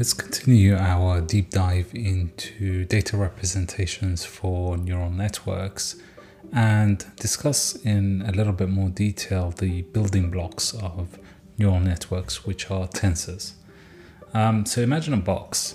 [0.00, 6.00] let's continue our deep dive into data representations for neural networks
[6.54, 11.18] and discuss in a little bit more detail the building blocks of
[11.58, 13.52] neural networks, which are tensors.
[14.32, 15.74] Um, so imagine a box.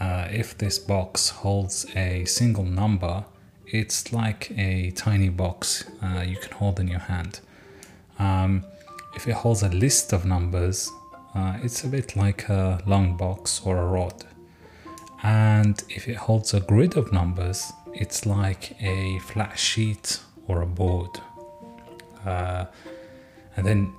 [0.00, 3.26] Uh, if this box holds a single number,
[3.66, 7.40] it's like a tiny box uh, you can hold in your hand.
[8.18, 8.64] Um,
[9.14, 10.90] if it holds a list of numbers,
[11.34, 14.24] uh, it's a bit like a long box or a rod.
[15.22, 20.66] And if it holds a grid of numbers, it's like a flat sheet or a
[20.66, 21.10] board.
[22.24, 22.66] Uh,
[23.56, 23.92] and then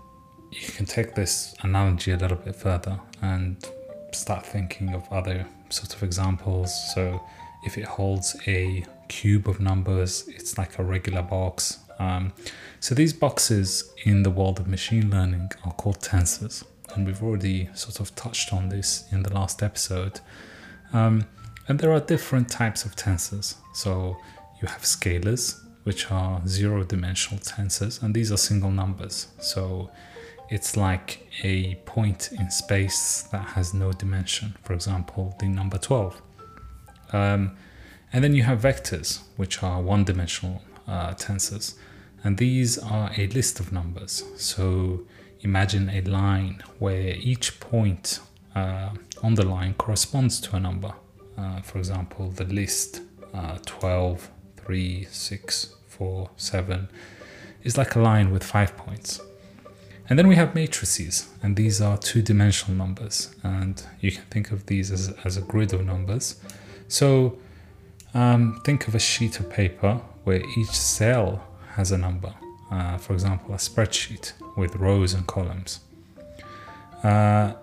[0.51, 3.57] you can take this analogy a little bit further and
[4.13, 6.71] start thinking of other sort of examples.
[6.93, 7.21] So
[7.65, 11.79] if it holds a cube of numbers, it's like a regular box.
[11.99, 12.33] Um,
[12.79, 16.63] so these boxes in the world of machine learning are called tensors
[16.95, 20.21] and we've already sort of touched on this in the last episode.
[20.93, 21.25] Um,
[21.67, 23.55] and there are different types of tensors.
[23.73, 24.17] So
[24.61, 29.27] you have scalars, which are zero dimensional tensors, and these are single numbers.
[29.39, 29.91] So
[30.49, 36.21] it's like a point in space that has no dimension, for example, the number 12.
[37.13, 37.57] Um,
[38.13, 41.75] and then you have vectors, which are one dimensional uh, tensors,
[42.23, 44.23] and these are a list of numbers.
[44.37, 45.01] So
[45.45, 48.19] imagine a line where each point
[48.55, 48.89] uh,
[49.21, 50.93] on the line corresponds to a number.
[51.37, 53.01] Uh, for example, the list
[53.33, 56.89] uh, 12, 3, 6, 4, 7
[57.63, 59.21] is like a line with five points.
[60.09, 64.51] And then we have matrices, and these are two dimensional numbers, and you can think
[64.51, 66.39] of these as, as a grid of numbers.
[66.87, 67.39] So
[68.13, 71.43] um, think of a sheet of paper where each cell
[71.75, 72.33] has a number
[72.75, 75.79] uh, for example, a spreadsheet with rows and columns.
[77.03, 77.53] Uh,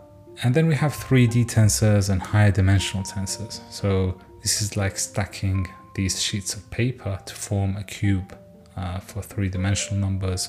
[0.43, 3.61] and then we have 3D tensors and higher dimensional tensors.
[3.71, 8.37] So this is like stacking these sheets of paper to form a cube
[8.77, 10.49] uh, for three dimensional numbers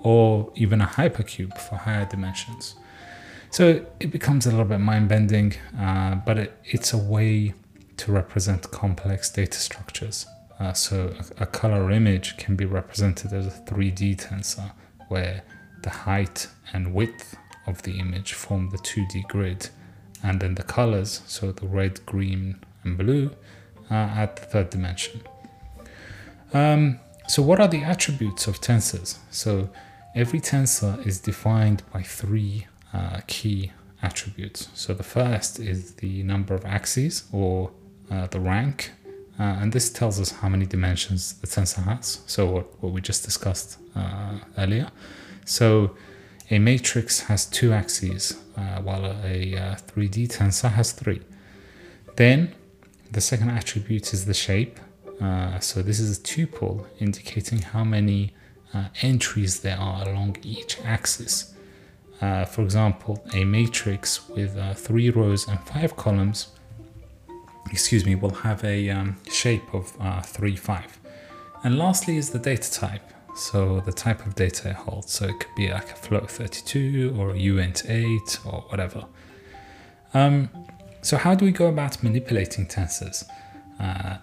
[0.00, 2.76] or even a hypercube for higher dimensions.
[3.50, 7.54] So it becomes a little bit mind bending, uh, but it, it's a way
[7.98, 10.26] to represent complex data structures.
[10.58, 14.72] Uh, so a, a, color image can be represented as a 3D tensor
[15.06, 15.42] where
[15.82, 17.36] the height and width
[17.66, 19.68] of the image form the 2D grid
[20.22, 23.30] and then the colors, so the red, green and blue,
[23.90, 25.20] uh, at the third dimension.
[26.52, 26.98] Um,
[27.28, 29.18] so what are the attributes of tensors?
[29.30, 29.70] So
[30.14, 34.68] every tensor is defined by three uh, key attributes.
[34.74, 37.70] So the first is the number of axes or
[38.10, 38.92] uh, the rank
[39.38, 42.20] uh, and this tells us how many dimensions the tensor has.
[42.26, 44.90] So what, what we just discussed uh, earlier.
[45.44, 45.96] So
[46.50, 51.20] a matrix has two axes, uh, while a, a 3D tensor has three.
[52.16, 52.54] Then
[53.12, 54.80] the second attribute is the shape.
[55.20, 58.34] Uh, so this is a tuple indicating how many
[58.74, 61.54] uh, entries there are along each axis.
[62.20, 66.48] Uh, for example, a matrix with three rows and five columns
[67.70, 71.00] excuse me, will have a um, shape of uh, 3, 5.
[71.64, 73.02] And lastly is the data type.
[73.36, 75.12] So the type of data it holds.
[75.12, 79.04] So it could be like a float 32 or a uint8 or whatever.
[80.14, 80.50] Um,
[81.02, 83.24] so how do we go about manipulating tensors?
[83.78, 84.18] Uh,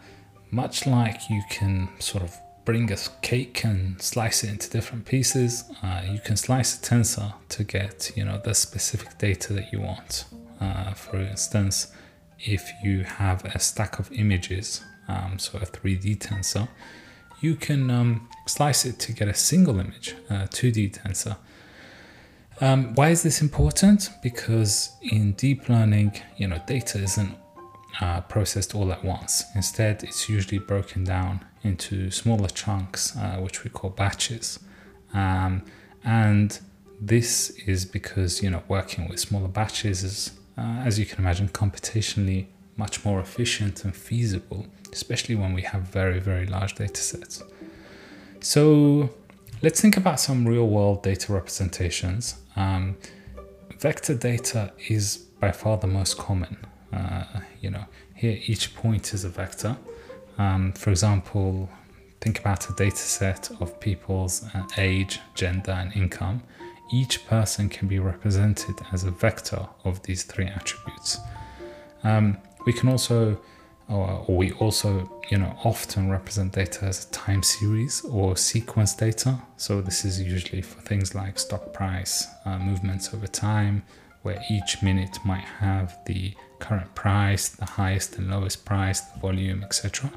[0.51, 5.65] much like you can sort of bring a cake and slice it into different pieces,
[5.83, 9.79] uh, you can slice a tensor to get you know the specific data that you
[9.79, 10.25] want.
[10.59, 11.93] Uh, for instance,
[12.39, 16.67] if you have a stack of images, um, so a 3D tensor,
[17.41, 21.37] you can um, slice it to get a single image, a 2D tensor.
[22.61, 24.09] Um, why is this important?
[24.23, 27.35] Because in deep learning, you know, data isn't
[28.01, 29.43] uh, processed all at once.
[29.55, 34.59] Instead, it's usually broken down into smaller chunks, uh, which we call batches.
[35.13, 35.63] Um,
[36.03, 36.59] and
[36.99, 41.49] this is because, you know, working with smaller batches is uh, as you can imagine,
[41.49, 42.47] computationally
[42.77, 47.43] much more efficient and feasible, especially when we have very, very large data sets.
[48.39, 49.09] So
[49.61, 52.35] let's think about some real world data representations.
[52.55, 52.97] Um,
[53.79, 56.57] vector data is by far the most common.
[56.93, 57.23] Uh,
[57.61, 59.77] you know, here each point is a vector.
[60.37, 61.69] Um, for example,
[62.21, 66.41] think about a data set of people's uh, age, gender, and income
[66.91, 71.17] each person can be represented as a vector of these three attributes.
[72.03, 73.39] Um, we can also,
[73.89, 79.39] or, we also, you know, often represent data as a time series or sequence data.
[79.57, 83.83] So this is usually for things like stock price, uh, movements over time,
[84.21, 89.63] where each minute might have the current price, the highest and lowest price, the volume,
[89.63, 90.11] etc.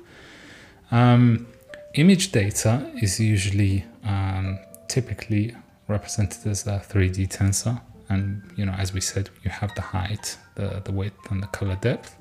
[0.91, 1.47] Um,
[1.95, 5.55] image data is usually um, typically
[5.89, 10.37] represented as a 3D tensor, and you know, as we said, you have the height,
[10.55, 12.17] the the width, and the color depth.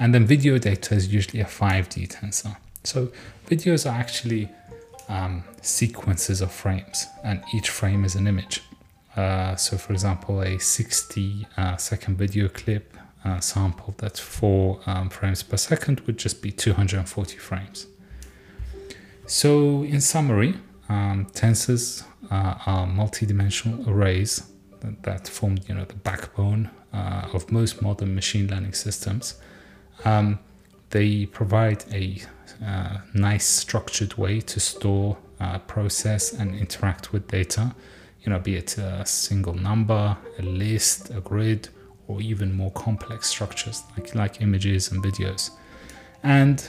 [0.00, 2.56] And then video data is usually a 5D tensor.
[2.84, 3.10] So
[3.48, 4.48] videos are actually
[5.08, 8.62] um, sequences of frames, and each frame is an image.
[9.16, 15.08] Uh, so, for example, a 60 uh, second video clip uh, sample that's four um,
[15.08, 17.86] frames per second would just be 240 frames.
[19.26, 20.54] So, in summary,
[20.88, 27.82] um, tensors are multi-dimensional arrays that, that, form, you know, the backbone uh, of most
[27.82, 29.40] modern machine learning systems.
[30.04, 30.38] Um,
[30.90, 32.22] they provide a
[32.64, 37.74] uh, nice structured way to store, uh, process, and interact with data.
[38.22, 41.68] You know, be it a single number, a list, a grid,
[42.06, 45.50] or even more complex structures like, like images and videos.
[46.22, 46.68] And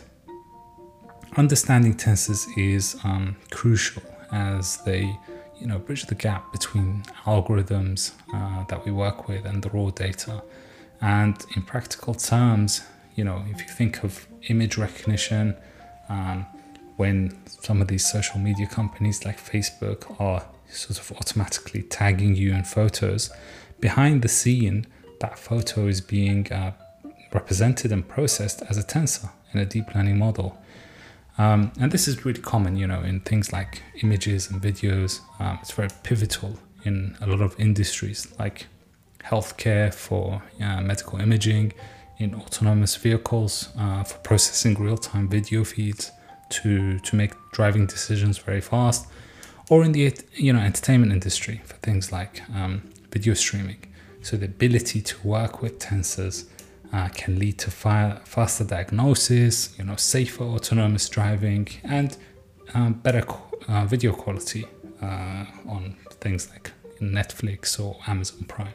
[1.37, 5.17] understanding tensors is um, crucial as they
[5.59, 9.89] you know bridge the gap between algorithms uh, that we work with and the raw
[9.89, 10.41] data
[11.01, 12.81] and in practical terms
[13.19, 15.57] you know, if you think of image recognition,
[16.07, 16.45] um,
[16.95, 22.53] when some of these social media companies like Facebook are sort of automatically tagging you
[22.53, 23.29] in photos,
[23.81, 24.87] behind the scene,
[25.19, 26.71] that photo is being uh,
[27.33, 30.57] represented and processed as a tensor in a deep learning model.
[31.39, 35.21] Um, and this is really common, you know, in things like images and videos.
[35.39, 38.67] Um, it's very pivotal in a lot of industries like
[39.23, 41.73] healthcare for uh, medical imaging,
[42.19, 46.11] in autonomous vehicles uh, for processing real-time video feeds
[46.49, 49.07] to to make driving decisions very fast,
[49.69, 52.81] or in the you know entertainment industry for things like um,
[53.11, 53.81] video streaming.
[54.21, 56.45] So the ability to work with tensors
[56.91, 62.17] uh, can lead to faster diagnosis, you know, safer autonomous driving, and
[62.73, 63.25] um, better
[63.67, 64.65] uh, video quality
[65.01, 68.73] uh, on things like Netflix or Amazon Prime.